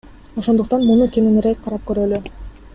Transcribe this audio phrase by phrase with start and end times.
[0.41, 2.23] Ошондуктан муну кененирээк карап көрөлү.